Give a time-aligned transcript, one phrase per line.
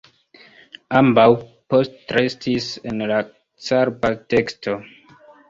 [0.99, 1.25] Ambaŭ
[1.73, 3.21] postrestis en la
[3.69, 4.77] Calpa-teksto.